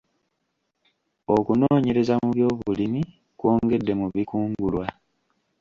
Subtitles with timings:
[1.35, 3.01] Okunoonyeraza mu byobulimi
[3.39, 4.85] kwongedde mu bikungulwa.